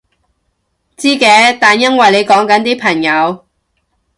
[0.97, 3.45] 知嘅，但因為你講緊啲朋友